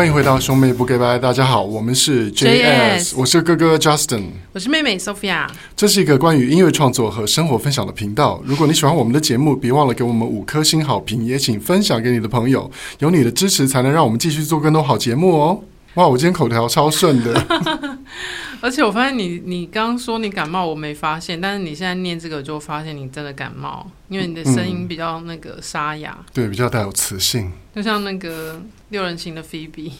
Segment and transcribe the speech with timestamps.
[0.00, 5.46] 欢迎回到兄妹不给拜，大家好，我们是 JS，我是哥哥 Justin，我是妹妹 Sophia。
[5.76, 8.40] 这是一个关于音乐创作和生活分享的频道。
[8.46, 12.70] 如果你喜欢我们的节目，别忘了给我们五颗星好评，也请分享给你的朋友。
[13.00, 15.60] 有你的支持，才能让我们继续做更多好节目哦。
[15.96, 17.98] 哇，我今天口条超顺的。
[18.62, 28.60] 而且我发现你，你刚刚说你感冒，我没发现，但是你现在念这个，就发现你真的感冒，因为你的声音比较那个沙哑，嗯，对，比较带有磁性，就像那个
[28.90, 29.92] 六人行的菲比。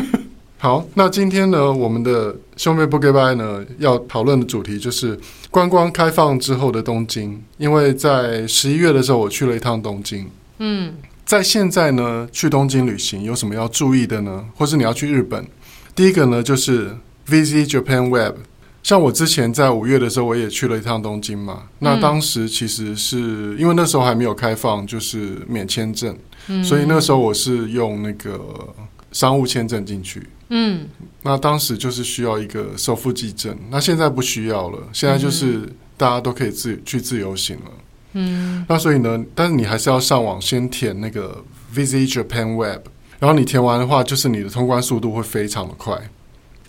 [0.58, 5.18] 好，那今天呢，我们的兄妹不 goodbye 呢，要讨论的主题就是
[5.50, 10.28] 观光开放之后的东京，因为在十一月的时候，我去了一趟东京。
[10.58, 10.94] 嗯，
[11.24, 14.46] 在现在呢，去东京旅行有什么要注意的呢？
[14.54, 15.46] 或是你要去日本，
[15.94, 16.94] 第一个呢，就是。
[17.26, 18.36] Visit Japan Web，
[18.82, 21.62] 像我之前在五月的时候，我也去了一趟东京嘛。
[21.62, 26.16] 嗯、那当时其实是因为那时候还没有开放，就是免签证，
[26.48, 28.74] 嗯、所以那时候我是用那个
[29.12, 30.22] 商务签证进去。
[30.50, 30.86] 嗯，
[31.22, 37.70] 那当时就是需要一个首付寄证，那现在不需要了，现在就是大家都可以自去自由行了。
[38.12, 41.42] 嗯，那所以呢，但是你还是要上网先填那个
[41.74, 42.82] Visit Japan Web，
[43.18, 45.98] 然后你填完的话，就是你的通关速度会非常的快。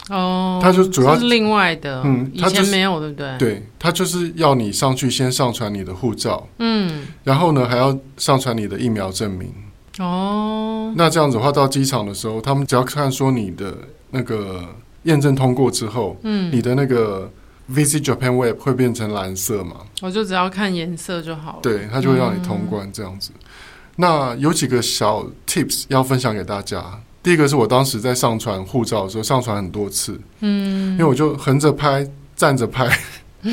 [0.09, 3.38] 哦，他就主要是另外的，嗯，以前没有，对不对？
[3.39, 9.52] 对，他就是要你上去先上传你的护照，嗯，然后呢还要上传你的疫苗证明。
[9.98, 13.76] 哦，那这样子的话，到机场的时候，他们只要看说你的
[14.11, 14.64] 那个
[15.03, 17.31] 验证通过之后，嗯，你的那个
[17.72, 19.78] Visit Japan Web 会变成蓝色嘛？
[20.02, 21.59] 我就只要看颜色就好了。
[21.64, 23.31] 对，他就会让你通关这样子。
[23.33, 23.42] 嗯，
[23.95, 26.83] 那有几个小 tips 要分享给大家。
[27.26, 32.88] 第一个是我当时在上传护照的时候，上传很多次，嗯，因为我就横着拍、站着拍，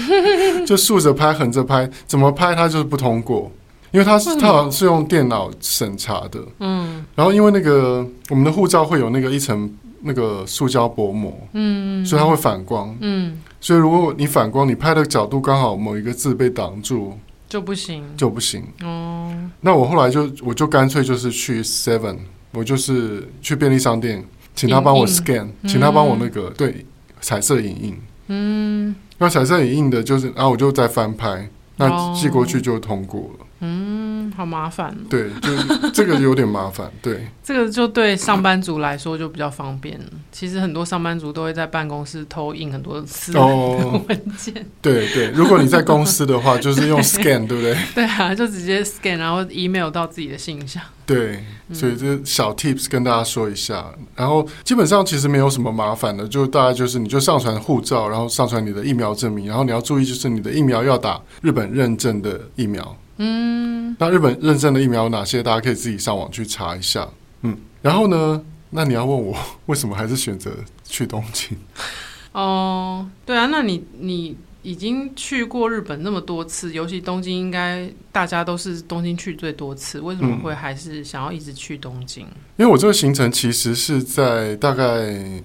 [0.66, 3.50] 就竖着拍、横着拍，怎么拍它就是不通过，
[3.90, 17.16] 因为它是它好像是用电脑审查的，嗯，然后因为那个我们的护照会有那个一层那个塑胶薄膜，嗯，所以它会反光，嗯，所以如果你反光，你拍的角度刚好某一个字被挡住，
[17.48, 19.32] 就不行，就不行，哦，
[19.62, 22.18] 那我后来就我就干脆就是去 Seven。
[22.52, 24.24] 我就是去便利商店，
[24.54, 26.86] 请他帮我 scan，印请他帮我那个、嗯、对
[27.20, 27.98] 彩色影印。
[28.28, 33.46] 嗯，那彩色影印的就是，然后我就再翻拍，那寄过去就通过了。
[33.60, 33.91] 嗯，
[34.36, 34.96] 好麻烦。
[35.08, 36.90] 对，就这个有点麻烦。
[37.00, 40.00] 对， 这个就对上班族来说就比较方便。
[40.30, 44.54] 其实很多上班族都会在办公室偷印很多私人的文件。
[44.54, 47.76] 哦、对对，如果你在公司的话，就是用 scan，对不对？
[47.94, 50.82] 对啊，就直接 scan，然后 email 到自己的信箱。
[51.04, 53.84] 对，所以这小 tips 跟大家说一下。
[54.14, 62.96] 然后基本上其实没有什么麻烦的，就大概就是你就上传护照，然后上传你的疫苗证明，然后你要注意就是你的疫苗要打日本认证的疫苗。
[63.18, 65.42] 嗯，那日本认证的疫苗有哪些？
[65.42, 67.08] 大家可以自己上网去查一下。
[67.42, 69.36] 嗯，然后呢，那你要问我
[69.66, 70.50] 为什么还是选择
[70.84, 71.56] 去东京？
[72.32, 82.24] 哦，对啊，那你你已经去过日本那么多次，尤其东京，应该大家都是东京去最多次，为什么会还是想要一直去东京？
[82.24, 84.84] 嗯，因为我这个行程其实是在大概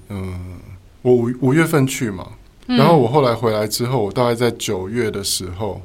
[0.07, 0.57] 嗯，
[1.01, 2.29] 我五五月份去嘛，
[2.65, 5.81] 然后我后来回来之后，我大概在九月的时候，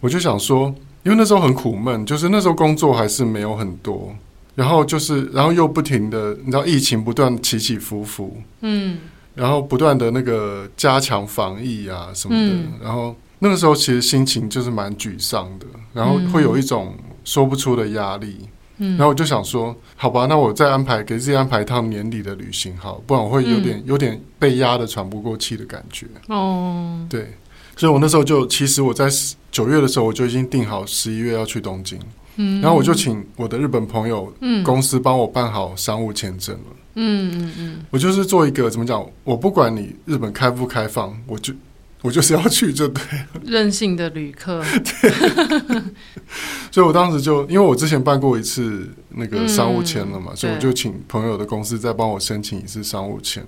[0.00, 0.74] 我就想说。
[1.06, 4.12] 因为那时候很苦闷，就是那时候工作还是没有很多，
[4.56, 8.98] 然后就是，然后又不停的，你知道疫情不断起起伏伏，嗯，
[9.32, 16.92] 然后不断的那个加强防疫啊什么的，嗯、然后那个时候其实心情就是蛮沮丧的，然后会有一种
[17.24, 18.40] 说不出的压力，
[18.78, 27.32] 嗯，然后我就想说，好吧，那我再安排给自己安排一趟年底的旅行，好，不然我会有点、嗯、有点被压得喘不过气的感觉，哦，对。
[27.76, 29.06] 所以，我那时候就其实我在
[29.52, 31.98] 九月的时候，我就已经定好十一月要去东京，
[32.36, 34.32] 嗯，然后我就请我的日本朋友
[34.64, 41.52] 公司帮我办好商务签证了，嗯嗯嗯，我就是做一个怎么讲，我不管你日本开不开放，我就
[42.00, 43.02] 我就是要去就对
[43.34, 44.62] 了，任性的旅客，
[45.02, 45.10] 对，
[46.72, 53.44] 所以我当时就因为我之前办过一次那个商务签了嘛，嗯，所以我就请朋友的公司再帮我申请一次商务签。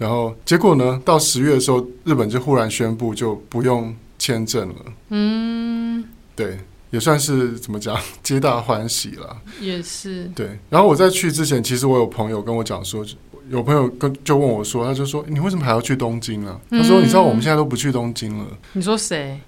[0.00, 0.98] 然后结果呢？
[1.04, 4.76] 到十月的时候，日本就忽然宣布就不用签证了。
[5.10, 6.02] 嗯，
[6.34, 6.58] 对，
[6.88, 9.36] 也算是怎么讲，皆大欢喜了。
[9.60, 10.24] 也是。
[10.34, 10.58] 对。
[10.70, 13.04] 然后我在去之前，其实我有朋友跟我讲说，
[13.50, 19.38] 有朋友跟就问我说，他就说：“你为什么还要去东京啊？”他说：“你知道我们现在都不去东京了。”你说谁？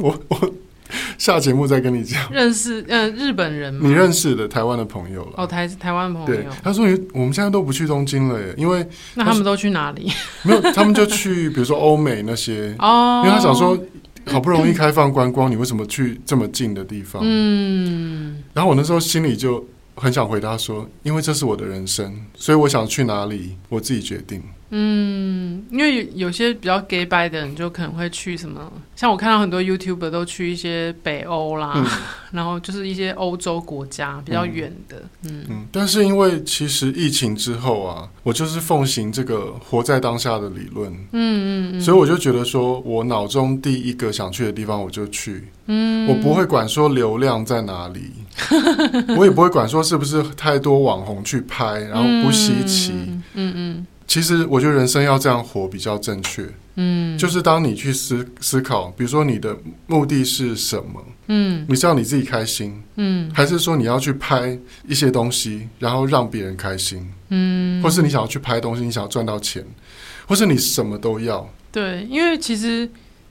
[0.00, 0.54] 我 我。
[1.18, 2.20] 下节目再跟你讲。
[2.32, 3.80] 认识嗯、呃、日本人吗？
[3.86, 5.32] 你认识的台湾的朋友了。
[5.36, 6.26] 哦，台台湾朋友。
[6.26, 10.10] 对，他说你我们现在都不去东京了耶，因为那他们都去哪里？
[10.42, 13.78] 没有，他们就去比如说欧美那些 哦，因为他想说
[14.26, 17.22] 好不容易开放观光，你为什么去这么近的地方？
[17.24, 18.42] 嗯。
[18.52, 19.64] 然后我那时候心里就
[19.94, 24.42] 很想回答说，因为这是我的人生，所以我想去哪里，我自己决定。
[24.70, 31.84] 嗯，因为有些比较 gay 掰的人，就可能会去什么，像我看到很多 YouTuber 都去一些北欧啦，嗯、
[32.30, 35.02] 然后就是一些欧洲国家比较远的。
[35.24, 40.92] 嗯嗯，但是因为其实疫情之后啊，我就是奉行这个活在当下的理论。
[41.10, 45.48] 嗯嗯嗯，所以我就觉得说，我脑中第一个想去的地方我就去。
[45.66, 48.12] 嗯，我不会管说流量在哪里，
[49.16, 52.92] 我也不会管说是不是太多网红去拍，然后不稀奇。
[52.94, 53.22] 嗯嗯。
[53.34, 64.58] 嗯嗯其实我觉得人生要这样活比较正确，嗯，就是当你去思思考，比如说你的目的是什么，嗯，你是要你自己开心，嗯，还是说你要去拍
[64.88, 69.64] 一些东西，然后让别人开心，嗯，或是你想要去拍东西，你想要赚到钱，
[70.26, 72.90] 或是你什么都要，对，因为其实。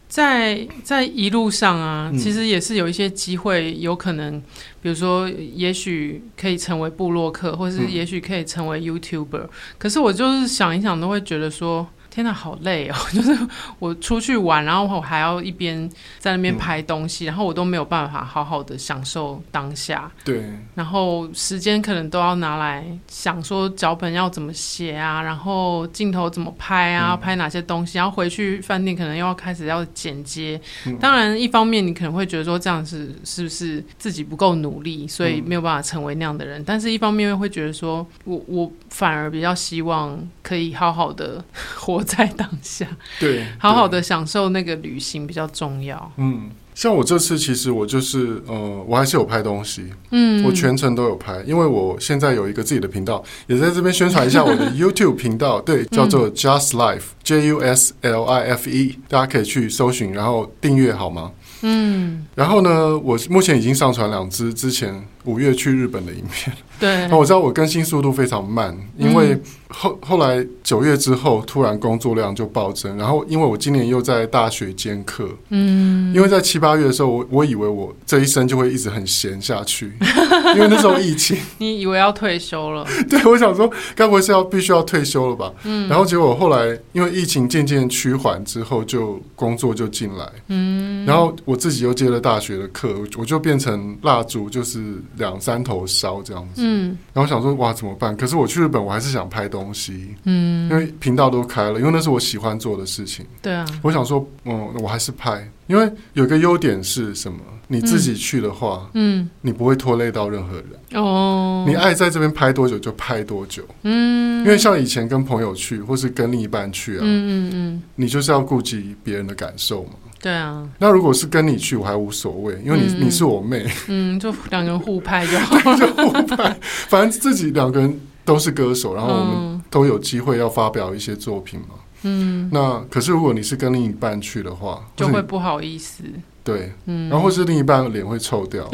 [0.09, 4.41] 在在一路上啊，其实也是有一些机会，有可能，
[4.81, 9.47] 比如说，也许可以成为部落客，或是也许可以成为 YouTuber。
[9.77, 11.87] 可是我就是想一想，都会觉得说。
[12.09, 12.95] 天哪，好累哦！
[13.13, 13.37] 就是
[13.77, 20.11] 我出去玩，然后我还要一边在那边拍东西，嗯，然后我都没有办法好好的享受当下。
[20.25, 30.59] 对，然后时间可能都要拿来想说脚本要怎么写啊，然后镜头怎么拍啊，嗯，拍哪些东西，然后回去饭店可能又要开始要剪接。
[30.87, 36.59] 嗯，当然，一方面你可能会觉得说这样是是不是自己不够努力，所以没有办法成为那样的人。
[36.59, 41.43] 嗯，但是一方面又会觉得说我我反而比较希望可以好好的
[41.75, 41.98] 活。
[41.99, 42.87] 活在当下，
[43.19, 46.11] 对， 好好的享受那个旅行比较重要。
[46.17, 61.31] 嗯，像我这次其实我就是呃，我还是有拍东西，嗯，我全程都有拍，因为我现在有一个自己的频道，也在这边宣传一下我的 YouTube 频道，对，叫做 Just Life，J U S L I F E，大家可以去搜寻，然后订阅好吗？
[61.61, 66.55] 嗯，然后呢，我目前已经上传两支之前五月去日本的影片。
[66.79, 69.37] 对，那我知道我更新速度非常慢，因为
[69.67, 79.91] 后后来九月之后突然工作量就暴增，然后因为我今年又在大学兼课，嗯，因为在七八月的时候，我我以为我这一生就会一直很闲下去，
[80.55, 82.87] 因为那时候疫情， 你以为要退休了？
[83.09, 85.51] 对，我想说该不会是要必须要退休了吧？
[85.65, 94.79] 嗯，然后结果后来因为疫情渐渐趋缓之后，就工作就进来，嗯，然后我自己又接了大学的课，我就变成蜡烛就是
[95.19, 96.63] 两三头烧这样子。
[96.65, 98.17] 嗯，然后想说哇怎么办？
[98.17, 103.23] 可是我去日本，我还是想拍东西，嗯，因为频道都开了，因为那是我喜欢做的事情。
[103.41, 107.37] 对啊，我想说，嗯，我还是拍，因为有个优点是什么？
[107.71, 110.65] 你自己去的话，嗯，你不会拖累到任何人。
[111.03, 113.63] 哦，你爱在这边拍多久就拍多久。
[113.83, 119.91] 嗯，因为像以前跟朋友去，或是跟另一半去啊，嗯嗯嗯，你就是要顾及别人的感受嘛。
[120.19, 126.57] 对啊，那如果是跟你去，我还无所谓，因为你、嗯、你是我妹，嗯，就两个人互拍就好， 就互拍，
[126.87, 136.03] 反正自己两个人都是歌手，然后我们都有机会要发表一些作品嘛，嗯，那可是如果你是跟另一半去的话，就会不好意思，
[136.43, 138.69] 对，嗯，然后或是另一半的脸会臭掉，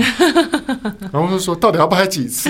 [1.11, 2.49] 然后就说到底要拍几次，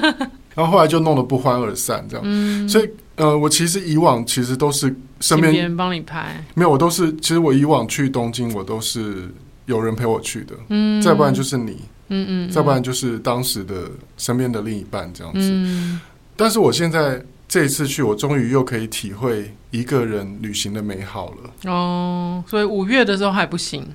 [0.54, 2.90] 然后后来就弄得不欢而散，这样，嗯，所以。
[3.16, 9.32] 呃，我其实以往其实都是身边别人帮你拍，没有，我都是其实我以往去东京，我都是
[9.66, 11.78] 有人陪我去的，嗯，再不然就是你，
[12.08, 16.00] 嗯嗯，再不然就是当时的身边的另一半这样子，嗯，
[16.34, 17.22] 但是我现在
[17.54, 23.86] 这一次去，我终于又可以体会一个人旅行的美好了，哦，所以五月的时候还不行。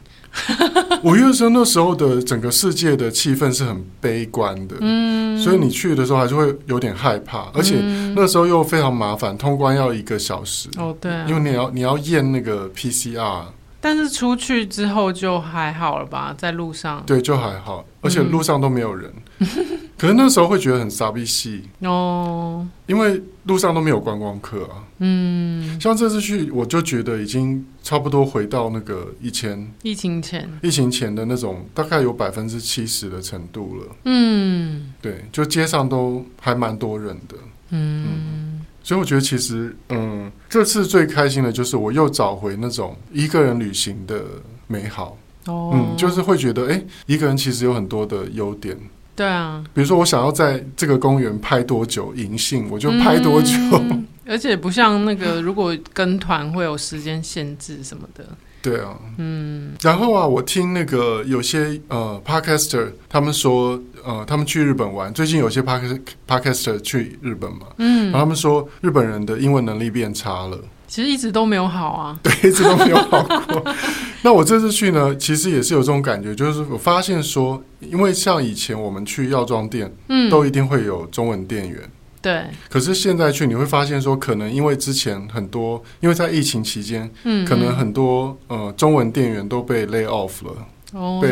[1.04, 7.82] 五月生那时候的整个世界的气氛是很悲观的，嗯，所以你去的时候还是会有点害怕，而且
[8.16, 10.70] 那时候又非常麻烦，通关要一个小时。
[10.78, 13.44] 哦，对啊，因为你要你要验那个 PCR。
[13.82, 17.02] 但是出去之后就还好了吧，在路上。
[17.06, 19.10] 对就还好，而且路上都没有人。
[19.40, 19.48] 嗯、
[20.00, 24.88] 可是那时候会觉得很傻逼戏哦，因为路上都没有观光客啊。
[25.00, 33.96] 嗯，像这次去，我就觉得已经差不多回到那个以前疫情前疫情前的那种，大概有百分之七十的程度了。
[34.06, 37.36] 嗯，对，就街上都还蛮多人的。
[37.72, 38.08] 嗯。
[38.08, 44.24] 嗯所以我觉得，其实，嗯，这次最开心的就是我又找回那种一个人旅行的
[44.66, 45.16] 美好。
[45.46, 48.76] 哦，嗯，就是会觉得，哎，一个人其实有很多的优点。
[49.20, 53.52] 对啊，比如说，我想要在这个公园拍多久银杏，我就拍多久。
[53.74, 58.24] 嗯，而且不像那个，如果跟团会有时间限制什么的。
[58.62, 59.74] 对啊，嗯。
[59.82, 70.58] 然后啊，我听那个有些呃，podcaster 他们说，呃，他们去日本玩，最近有些 podcast podcaster 去日本嘛，嗯，然后他们说日本人的英文能力变差了。
[70.90, 73.64] 其实一直都没有好啊， 对，一直都没有好过。
[74.24, 81.80] 那我这次去呢，其实也是有这种感觉，就是我发现说，因为像以前我们去药妆店，嗯，都一定会有中文店员，
[82.22, 82.44] 对。
[82.70, 90.52] 可是现在去你会发现说，可能因为之前很多，因为在疫情期间，嗯，可能很多呃中文店员都被 lay off 了。
[90.94, 91.30] 哦，被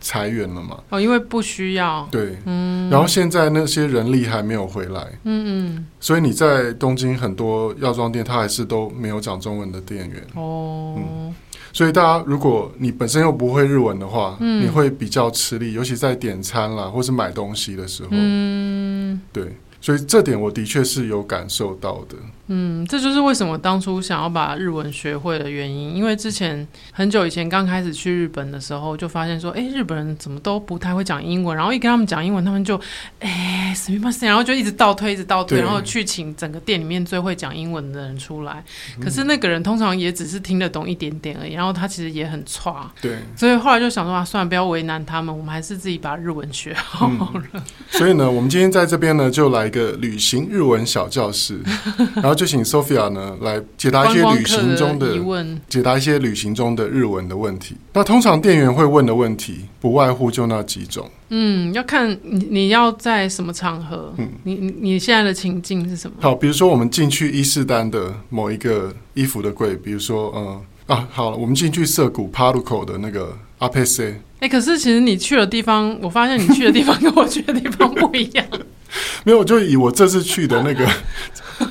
[0.00, 0.78] 裁员了嘛？
[0.90, 2.06] 哦，因为不需要。
[2.10, 2.88] 对，嗯。
[2.90, 5.86] 然后现在那些人力还没有回来，嗯嗯。
[6.00, 10.22] 所以你在东京很多药妆店，它还是都没有讲中文的店员。
[10.34, 11.34] 哦，嗯。
[11.72, 18.08] 所以大家，如果你本身又不会日文的话，嗯，你会比较吃力，尤其在点餐啦，或是买东西的时候。
[18.12, 19.56] 嗯，对。
[19.80, 22.16] 所以这点我的确是有感受到的。
[22.48, 25.96] 嗯，这就是为什么当初想要把日文学会的原因。
[25.96, 31.56] 因为之前很久以前刚开始去日本的时候，就发现说，哎，日本人怎么都不太会讲英文。
[31.56, 32.78] 然后一跟他们讲英文，他们就，
[33.20, 38.62] 哎，什么什么，然后就一直倒退，一直倒退，然后去请整个店里面最会讲英文的人出来。
[39.00, 42.90] 可是那个人通常也只是听得懂一点点而已，然后他其实也很差。
[43.00, 43.18] 对。
[43.36, 47.32] 所以后来就想说，啊，算了，不要为难他们，我们还是自己把日文学好了。
[47.52, 47.62] 嗯。
[47.88, 51.60] 所以呢，我们今天在这边呢，就来一个旅行日文小教室，
[52.16, 53.36] 然后就请 Sophia 呢。
[53.40, 57.76] 来解答一些旅行中的，的疑问，解答一些旅行中的日文的问题。
[57.92, 61.10] 那通常店员会问的问题，不外乎就那几种。
[61.28, 64.14] 嗯，要看你你要在什么场合。
[64.18, 66.16] 嗯，你你你现在的情境是什么？
[66.20, 74.04] 好，比如说我们进去伊势丹的某一个衣服的柜，比如说，嗯啊，好了，我们进去涩谷 PARCO 的那个阿佩塞。
[74.40, 78.46] 哎、欸，可是其实你去的地方，我发现你去的地方跟我去的地方不一样。
[79.24, 80.86] 没有，就以我这次去的那个。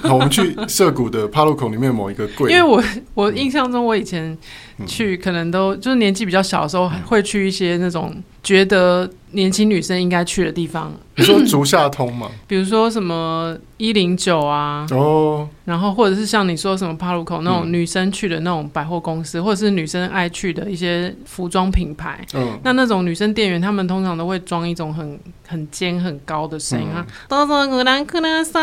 [0.04, 4.38] 我们去涩谷的帕路口里面某一个柜，因为我我印象中我以前
[4.86, 10.92] 去可能都就是年纪比较小的时候，会去一些那种觉得年轻女生应该去的地方。
[11.16, 12.28] 你说竹下通吗？
[12.48, 22.20] 比如说什么一零九啊，哦，然后或者是像你说什么 PARCO 那种女生去的那种百货公司，或者是女生爱去的一些服装品牌。
[22.34, 28.60] 嗯，那那种女生店员，她们通常都会装一种很很尖很高的声音啊，哆嗦古兰克拉塞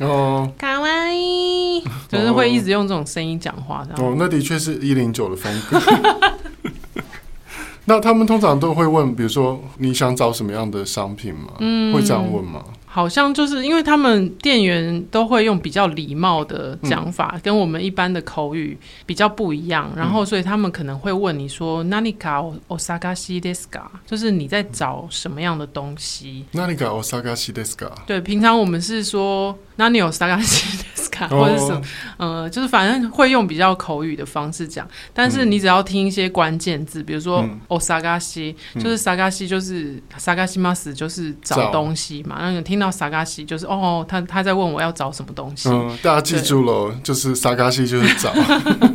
[0.00, 3.86] 哦，卡哇伊，就是会一直用这种声音讲话。
[3.98, 5.81] 哦，那的确是一零九的风格。
[7.85, 11.53] 那他们通常都会问，比如说你想找什么样的商品吗？
[11.59, 12.61] 嗯，会这样问吗？
[12.85, 27.91] 好像就是因为他们店员都会用比较礼貌的讲法，嗯、跟我们一般的口语比较不一样，然后所以他们可能会问你说“哪里卡お探しですか”，就是你在找什么样的东西？“哪里卡お探しですか”？
[28.05, 30.11] 对，平常我们是说“哪里お
[31.11, 31.81] 探しですか”或者是什么，
[32.17, 42.77] 呃，就是反正会用比较口语的方式讲，但是你只要听一些关键字，比如说“お探し”，就是“探し”就是“探します”，就是找东西嘛，那你听。
[42.77, 45.67] 到萨嘎西就是哦，他他在问我要找什么东西。
[45.67, 48.31] 嗯，大家记住了，就是萨嘎西就是找。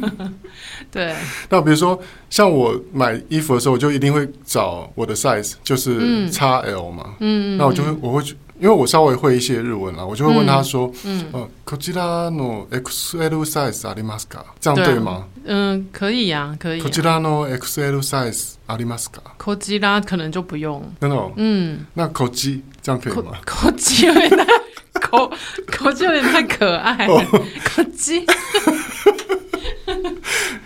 [0.88, 1.12] 对。
[1.49, 7.16] 那比如说，像我买衣服的时候，我就一定会找我的 size，就是 XL 嘛。
[7.18, 7.56] 嗯。
[7.59, 8.23] 那我就会，我会，
[8.61, 15.25] 因为我稍微会一些日文啦，我就会问他说：“嗯，こちらの XL size ありますか？”这样对吗？
[15.44, 16.80] 嗯，可以呀，可以。
[16.80, 19.21] こちらの XL size ありますか？
[19.38, 20.82] こちら可能就不用。
[21.00, 21.16] 真的？
[21.37, 21.87] 嗯。
[21.94, 23.32] 那こち这样可以吗？
[23.44, 24.47] こち有点太
[25.11, 25.30] こ
[25.66, 27.25] こち有点太可爱了。
[27.25, 28.25] こち。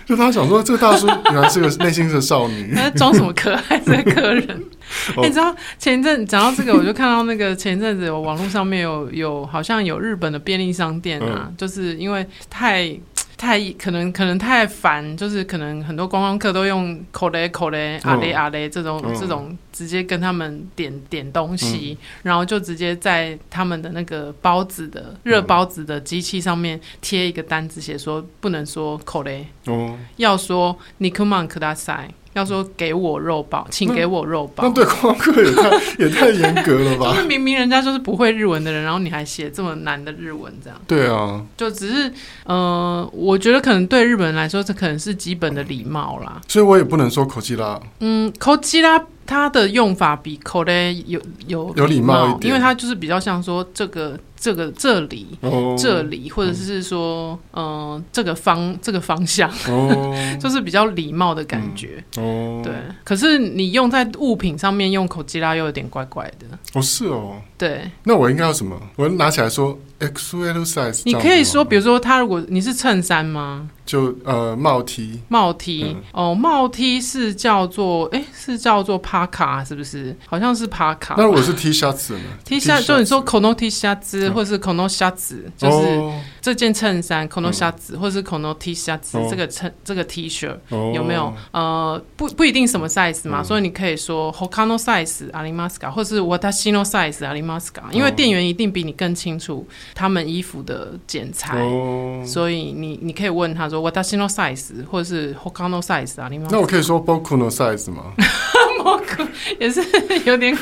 [0.06, 2.72] 就他想说，这个大叔原来是个内心是少女。
[2.74, 4.62] 他在装什么可爱的客人？
[5.21, 12.97] 你知道前一阵讲到这个，我就看到那个前一阵子有网络上面有有好像有日本的便利商店啊，就是因为太。
[13.37, 32.07] 太可能可能太烦，就是可能很多观光客都用口雷口雷阿雷阿雷这种、嗯、这种直接跟他们点点东西，嗯、然后就直接在他们的那个包子的热包子的机器上面贴一个单子，写说不能说口雷，哦，要说尼克曼克大赛。
[32.34, 34.64] 要说给我肉包，请给我肉包。
[34.64, 37.14] 那对观光客也太 也太严格了吧？
[37.14, 40.78] 就是明明人家就是不会日文的人，然后你还写这么难的日文，这样。
[40.86, 42.12] 对啊，就只是
[42.44, 46.40] 呃，我觉得可能对日本人来说，这可能是基本的礼貌啦。
[46.48, 47.80] 所以我也不能说こちら。
[48.00, 49.02] 嗯，こちら。
[49.28, 62.02] 它的用法比これ有有有礼貌一点，因为它就是比较像说这个 这个这里、哦、这里，或者是说嗯、呃、这个方这个方向，哦、 就是比较礼貌的感觉。
[62.16, 62.72] 嗯、哦，对。
[63.04, 66.46] 可是你用在物品上面用こちら又有点怪怪的。
[66.74, 67.36] 哦，是哦。
[67.58, 67.90] 对。
[68.04, 68.80] 那我应该要什么？
[68.96, 71.03] 我拿起来说 XL size。
[71.05, 73.69] 你可以说，比如说他如果你是衬衫吗？
[73.85, 80.15] 就呃帽 T，帽 T、嗯、哦，帽 T 是叫做哎、欸，是叫做帕卡是不是？
[80.27, 81.15] 好像是帕卡。
[81.17, 86.01] 那我是 T 恤子呢？T 恤就你说 Kono T 恤子，或是 Kono 虾子，就是
[86.40, 91.32] 这件衬衫 Kono 虾子，或是 Kono T 恤子，这个衬这个 T 恤、哦、有没有？
[91.50, 103.76] 呃，不不一定什么 size 嘛，嗯、所以你可以说 Hokano size 阿里马斯卡，或是 Watashi no size 阿里马斯卡，因为店员一定比你更清楚他们衣服的剪裁，哦、所以你你可以问他说。
[103.96, 106.50] 私のサイズ，或者是他のサイズあります？
[106.50, 108.12] 那我可以说仆のサイズ吗？
[108.78, 109.26] 仆
[109.58, 109.82] 也是
[110.26, 110.56] 有点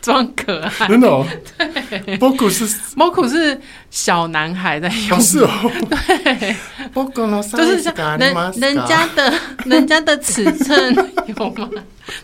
[0.00, 0.88] 装可爱。
[0.88, 1.26] 真的哦？
[1.58, 1.69] 对，
[2.18, 2.66] 仆是
[2.96, 5.20] 仆是小男孩在用。
[5.20, 5.48] 是哦。
[5.90, 6.56] 对。
[6.94, 9.32] 仆のサイズ就是像人人家的
[9.64, 10.94] 人家的尺寸
[11.26, 11.68] 有吗？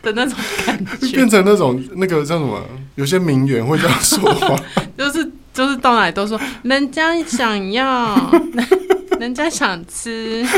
[0.03, 1.09] 的那种感觉。
[1.09, 2.63] 变成那种那个叫什么？
[2.95, 4.57] 有些名媛会这样说话。
[4.97, 8.31] 就是就是到哪里都说人家想要。
[9.21, 10.45] 人家想吃，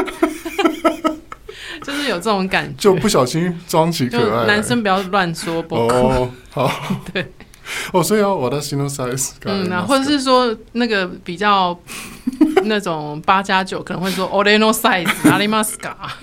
[1.83, 4.47] 就是有这种感觉，就不小心装起可爱。
[4.47, 6.73] 男生不要乱说，哦，好，
[7.13, 7.31] 对，
[7.94, 11.78] 哦，所以要我的心 size，嗯，那或者是说那个比较
[12.66, 16.16] 那种八加九可能会说 oreno size， 阿里马斯卡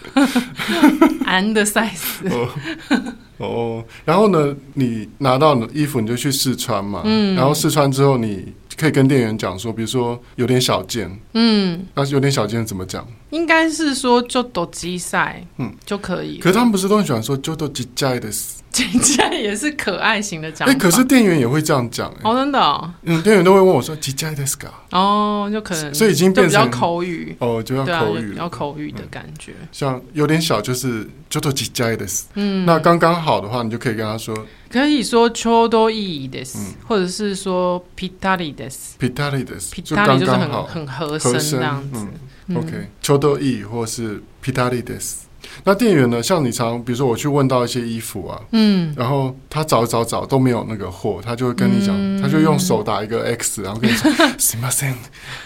[1.27, 2.49] ，and size，
[3.39, 8.55] 哦，然后呢，你拿到衣服你就去试穿嘛，嗯，然后试穿之后你。
[8.77, 13.07] 可以跟店员讲说，比如说有点小件，嗯，那有点小件怎么讲？
[13.31, 16.39] 应该是说就都机赛，嗯，就可以。
[16.39, 18.31] 可是他们不是都很喜欢说就都机赛的，
[18.71, 20.73] 机赛也是可爱型的讲法。
[20.73, 29.55] 哎，可是店员也会这样讲，哦，真的，哦，嗯，店员都会问我说机赛的是嘎，哦，就可能，所以已经变成口语，哦，就要口语，要口语的感觉。
[29.73, 34.37] 像有点小就是就都机赛的，嗯，那刚刚好的话，你就可以跟他说。
[34.72, 38.98] 可以说ちょうどいいです，或者是说ぴったりです。
[39.00, 42.08] ぴったりです，ぴったり就是很很合身这样子。
[42.50, 45.30] OK，ちょうどいい，或是ぴったりです。
[45.64, 46.22] 那店员呢？
[46.22, 54.96] 像你常，比如说我去问到一些衣服啊，嗯，然后他找一找找都没有那个货，他就会跟你讲，他就用手打一个 X，然后跟你说，すみません、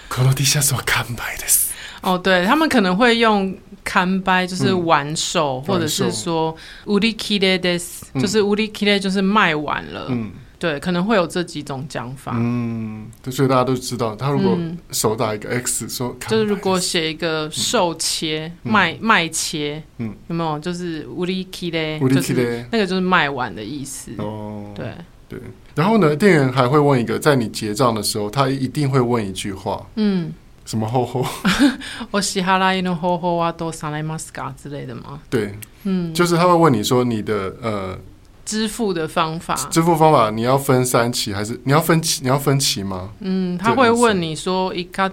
[0.10, 1.69] この T シャツは完売です。
[2.02, 3.56] 哦，对，他们可能会用。
[3.88, 6.56] 看掰就是完售，嗯、或者是说
[6.88, 10.08] 売り切れです，就是売り切れ就是卖完了。
[10.10, 12.32] 嗯，对，可能会有这几种讲法。
[12.36, 14.58] 嗯，所以大家都知道，他如果
[14.90, 20.58] 手打一个 X 说，就是如果写一个售切、嗯、卖卖切，嗯，有没有？
[20.58, 24.10] 就是売り切れ，就是那个就是卖完的意思。
[24.18, 24.88] 哦，对
[25.30, 25.40] 对。
[25.76, 29.86] 然后呢，店员还会问一个，在你结账的时候，他一定会问一句话。
[29.94, 30.34] 嗯。
[30.70, 31.24] 什么方法？
[32.10, 35.20] 我支払いの方法はどうされますか之类的吗？
[35.30, 37.96] 对，嗯，就是他会问你说你的呃
[38.44, 42.22] 支付的方法，支付方法你要分三期还是你要分期？
[42.24, 43.10] 你要分期吗？
[43.20, 45.08] 嗯，他会问你说一括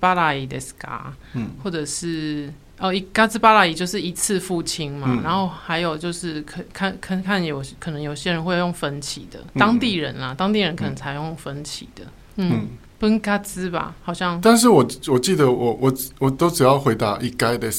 [0.00, 1.12] 払いですか？
[1.34, 12.04] 嗯，或者是哦一括払い就是一次付清嘛，嗯、然后还有就是可看看看有可能有些人会用分期的，当地人啊，嗯、当地人可能才用分期的，
[12.36, 12.50] 嗯。
[12.50, 12.68] 嗯
[12.99, 14.39] 分嘎兹吧，好像。
[14.41, 17.71] 但是我我记得我我我都只要回答一概的，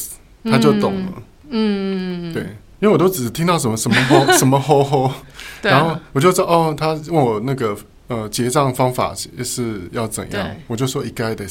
[0.44, 1.12] 他就懂了。
[1.50, 2.42] 嗯，对，
[2.80, 5.12] 因为我都只听到什么什么吼 什么吼吼，
[5.62, 7.76] 然后我就知道哦，他问我那个
[8.08, 11.44] 呃结账方法是要怎样，我就说一概的。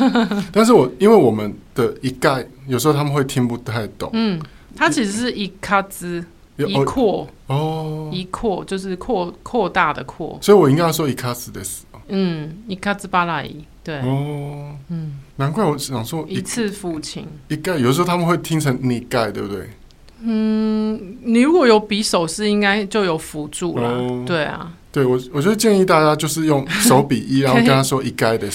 [0.52, 4.10] 但是我因为我们的一概有时候他们会听不太懂。
[4.12, 4.40] 嗯，
[4.76, 6.24] 他其实是一卡兹
[6.58, 11.60] 一扩哦，一扩就是扩扩大的扩，所以我应该要说一卡兹的。
[12.08, 13.98] 嗯，一卡兹巴拉伊，对。
[14.00, 19.68] 哦，嗯，难怪我想说一次付清，一盖有时候他们会听成你盖，对不对？
[20.22, 28.48] 嗯，你如果有比手势，应该就有辅助了，哦、对啊，对我，我就建议大家就是用手比一， 然后跟他说一盖的，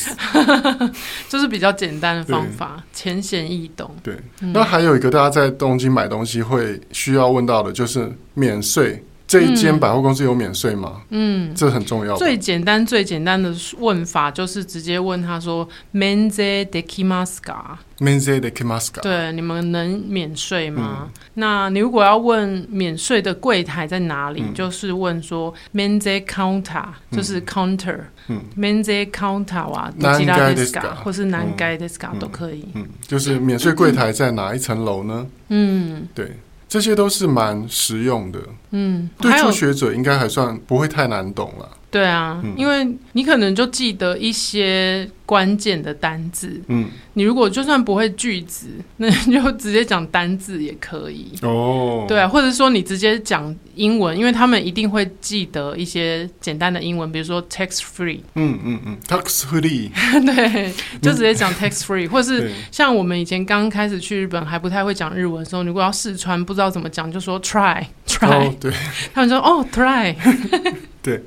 [1.30, 3.90] 就是比较简单的方法，浅显易懂。
[4.02, 9.04] 对，嗯、那还有一个大家在东京买东西会需要问到的，就是免税。
[9.31, 11.03] 这一间百货公司有免税吗？
[11.11, 12.17] 嗯，这很重要。
[12.17, 17.79] 最简单、最简单的问法就是直接问他说免税できますか？
[17.99, 19.01] 免税できますか？
[19.03, 21.07] 对，你们能免税吗？
[21.07, 30.95] 嗯、那你如果要问免税的柜台在哪里，嗯、就是问说免税 counter，就是 counter，嗯，免税 counter 哇，どちらですか？
[31.03, 32.65] 或是何阶ですか都可以。
[32.75, 35.27] 嗯，就是免税柜台在哪一层楼呢？
[35.49, 36.31] 嗯，对。
[36.72, 41.70] 这些都是蛮实用的，嗯，对初学者应该还算不会太难懂了。
[41.92, 46.62] 对啊，嗯、因为你可能就记得一些关键的单字。
[46.68, 51.34] 嗯，你如果就算不会句子，那你就直接讲单字也可以。
[51.42, 58.22] 哦，对啊，或者说你直接讲英文，因为他们一定会记得一些简单的英文，比如说 tax free。
[58.36, 59.90] 嗯嗯嗯，tax free。
[60.26, 68.30] 对，就直接讲 tax free，或是像我们以前刚开始去日本还不太会讲日文的时候，如果要试穿不知道怎么讲，就说 try try。
[68.30, 68.72] 哦，对，
[69.14, 70.16] 他们说哦 try。
[71.03, 71.23] 对。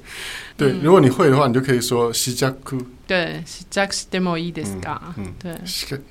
[0.58, 2.52] 对，如果你会的话，你就可以说「试着」。
[3.08, 5.00] 对，试着してもいいですか？
[5.18, 5.58] 嗯，对，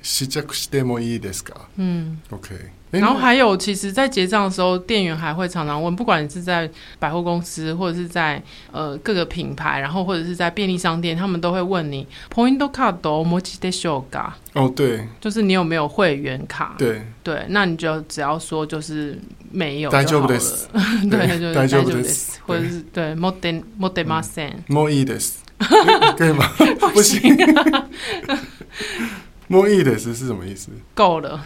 [0.01, 1.67] 试着してもいいですか？
[1.77, 2.69] 嗯，OK。
[2.93, 14.31] 然后还有，其实，在结账的时候，店员还会常常问，不管你是在百货公司，或者是在呃各个品牌，然后或者是在便利商店，他们都会问你ポイントカードお持ちでしょうか？
[14.55, 16.73] 哦，对，就是你有没有会员卡？
[16.79, 19.19] 对对，那你就只要说就是
[19.51, 20.39] 没有就好了。
[21.11, 24.63] 对，就大丈夫です，或者是对持って持ってません。
[24.67, 25.43] もういいです，
[26.17, 26.49] 可以吗？
[26.91, 27.21] 不行。
[29.49, 30.69] もういいです是什么意思？
[30.93, 31.43] 够了。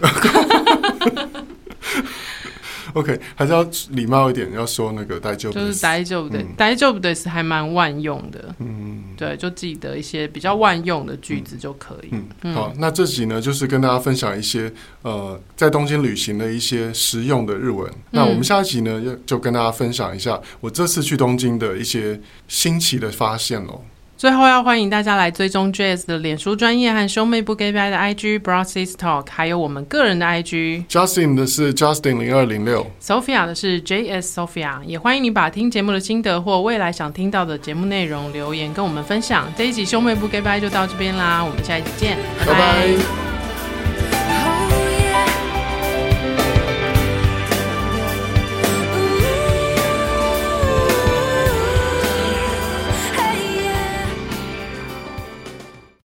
[2.93, 8.53] OK，还是要礼貌一点，要说那个大丈夫就是大丈夫的，大丈夫的是还蛮万用的。
[8.59, 12.09] 嗯，对，就记得一些比较万用的句子就可以。
[12.11, 17.89] 嗯，嗯好，那这集呢，就是跟大家分享一些呃，在东京旅行的一些实用的日文。
[17.89, 23.83] 嗯、那我们下一集呢，就就跟大家分享一下我这次去东京的一些新奇的发现喽。
[24.18, 30.88] 最后要欢迎大家来追踪 Jazz 的脸书专业和兄妹不给拜的 IG Broadcast Talk，还有我们个人的 IG。
[30.88, 34.82] Justin 的是 Justin 零二零六，Sophia 的是 JS Sophia。
[34.82, 39.46] 也欢迎你把听节目的心得或未来想听到的节目内容留言跟我们分享。
[39.56, 42.18] 这一集兄妹不给拜就到这边啦，我们下一集见。
[42.44, 43.37] 拜拜。